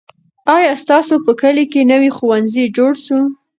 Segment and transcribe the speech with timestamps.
[0.55, 3.19] آیا ستاسو په کلي کې نوی ښوونځی جوړ سو؟